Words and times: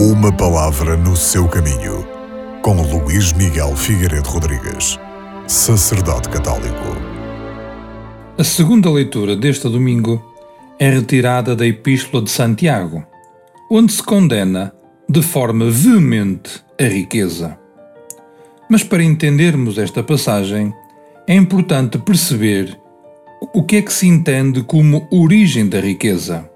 Uma 0.00 0.30
palavra 0.30 0.96
no 0.96 1.16
seu 1.16 1.48
caminho, 1.48 2.06
com 2.62 2.80
Luís 2.82 3.32
Miguel 3.32 3.74
Figueiredo 3.74 4.28
Rodrigues, 4.28 4.96
sacerdote 5.48 6.28
católico. 6.28 6.96
A 8.38 8.44
segunda 8.44 8.88
leitura 8.88 9.34
deste 9.34 9.68
domingo 9.68 10.24
é 10.78 10.88
retirada 10.88 11.56
da 11.56 11.66
Epístola 11.66 12.22
de 12.22 12.30
Santiago, 12.30 13.04
onde 13.68 13.92
se 13.92 14.00
condena 14.00 14.72
de 15.08 15.20
forma 15.20 15.68
veemente 15.68 16.62
a 16.80 16.84
riqueza. 16.84 17.58
Mas 18.70 18.84
para 18.84 19.02
entendermos 19.02 19.78
esta 19.78 20.00
passagem, 20.00 20.72
é 21.26 21.34
importante 21.34 21.98
perceber 21.98 22.78
o 23.52 23.64
que 23.64 23.78
é 23.78 23.82
que 23.82 23.92
se 23.92 24.06
entende 24.06 24.62
como 24.62 25.08
origem 25.10 25.68
da 25.68 25.80
riqueza. 25.80 26.48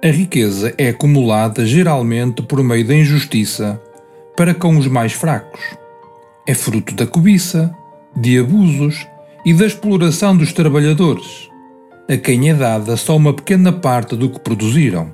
A 0.00 0.10
riqueza 0.10 0.72
é 0.78 0.90
acumulada 0.90 1.66
geralmente 1.66 2.40
por 2.40 2.62
meio 2.62 2.86
da 2.86 2.94
injustiça 2.94 3.82
para 4.36 4.54
com 4.54 4.78
os 4.78 4.86
mais 4.86 5.12
fracos. 5.12 5.60
É 6.46 6.54
fruto 6.54 6.94
da 6.94 7.04
cobiça, 7.04 7.74
de 8.14 8.38
abusos 8.38 9.08
e 9.44 9.52
da 9.52 9.66
exploração 9.66 10.36
dos 10.36 10.52
trabalhadores, 10.52 11.50
a 12.08 12.16
quem 12.16 12.48
é 12.48 12.54
dada 12.54 12.96
só 12.96 13.16
uma 13.16 13.34
pequena 13.34 13.72
parte 13.72 14.14
do 14.14 14.30
que 14.30 14.38
produziram. 14.38 15.12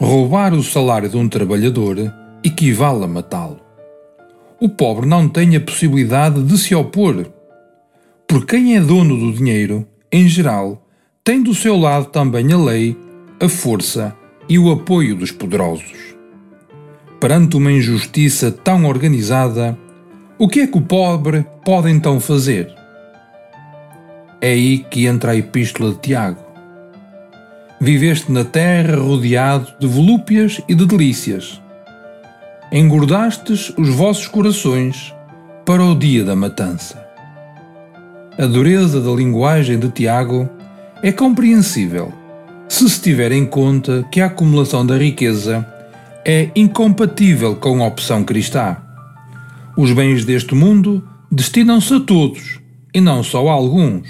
Roubar 0.00 0.54
o 0.54 0.62
salário 0.62 1.08
de 1.08 1.16
um 1.16 1.28
trabalhador 1.28 2.14
equivale 2.44 3.02
a 3.02 3.08
matá-lo. 3.08 3.58
O 4.60 4.68
pobre 4.68 5.04
não 5.04 5.28
tem 5.28 5.56
a 5.56 5.60
possibilidade 5.60 6.40
de 6.44 6.56
se 6.58 6.76
opor, 6.76 7.26
porque 8.28 8.56
quem 8.56 8.76
é 8.76 8.80
dono 8.80 9.18
do 9.18 9.32
dinheiro, 9.32 9.84
em 10.12 10.28
geral, 10.28 10.86
tem 11.24 11.42
do 11.42 11.52
seu 11.52 11.76
lado 11.76 12.06
também 12.06 12.52
a 12.52 12.56
lei 12.56 12.96
a 13.44 13.48
força 13.48 14.16
e 14.48 14.58
o 14.58 14.72
apoio 14.72 15.14
dos 15.14 15.30
poderosos. 15.30 16.14
Perante 17.20 17.58
uma 17.58 17.70
injustiça 17.70 18.50
tão 18.50 18.86
organizada, 18.86 19.76
o 20.38 20.48
que 20.48 20.60
é 20.60 20.66
que 20.66 20.78
o 20.78 20.80
pobre 20.80 21.44
pode 21.62 21.90
então 21.90 22.18
fazer? 22.18 22.74
É 24.40 24.52
aí 24.52 24.78
que 24.78 25.06
entra 25.06 25.32
a 25.32 25.36
Epístola 25.36 25.92
de 25.92 25.98
Tiago. 25.98 26.42
Viveste 27.78 28.32
na 28.32 28.44
terra 28.44 28.96
rodeado 28.96 29.74
de 29.78 29.86
volúpias 29.86 30.62
e 30.66 30.74
de 30.74 30.86
delícias. 30.86 31.60
Engordastes 32.72 33.74
os 33.76 33.90
vossos 33.90 34.26
corações 34.26 35.14
para 35.66 35.84
o 35.84 35.94
dia 35.94 36.24
da 36.24 36.34
matança. 36.34 37.06
A 38.38 38.46
dureza 38.46 39.02
da 39.02 39.10
linguagem 39.10 39.78
de 39.78 39.90
Tiago 39.90 40.48
é 41.02 41.12
compreensível 41.12 42.23
se 42.68 42.88
se 42.88 43.00
tiver 43.00 43.32
em 43.32 43.46
conta 43.46 44.06
que 44.10 44.20
a 44.20 44.26
acumulação 44.26 44.84
da 44.84 44.96
riqueza 44.96 45.66
é 46.24 46.50
incompatível 46.56 47.56
com 47.56 47.82
a 47.82 47.86
opção 47.86 48.24
cristã. 48.24 48.76
Os 49.76 49.92
bens 49.92 50.24
deste 50.24 50.54
mundo 50.54 51.06
destinam-se 51.30 51.94
a 51.94 52.00
todos 52.00 52.60
e 52.92 53.00
não 53.00 53.22
só 53.22 53.48
a 53.48 53.52
alguns. 53.52 54.08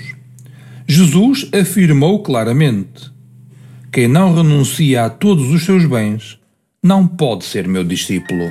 Jesus 0.86 1.48
afirmou 1.52 2.22
claramente: 2.22 3.11
Quem 3.91 4.06
não 4.06 4.34
renuncia 4.34 5.05
a 5.05 5.11
todos 5.11 5.50
os 5.50 5.64
seus 5.64 5.86
bens 5.86 6.39
não 6.83 7.06
pode 7.06 7.44
ser 7.44 7.66
meu 7.66 7.83
discípulo. 7.83 8.44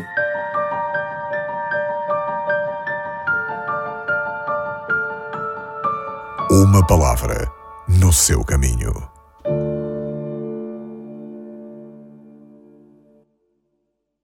Uma 6.49 6.85
palavra 6.85 7.47
no 7.87 8.11
seu 8.11 8.43
caminho. 8.43 9.12